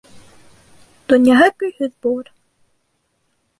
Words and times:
Донъяһы 1.13 1.51
көйһөҙ 1.65 1.93
булыр. 2.07 2.35